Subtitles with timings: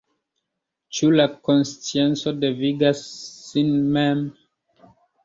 [0.99, 3.03] Ĉu la konscienco devigas
[3.51, 4.25] sin mem?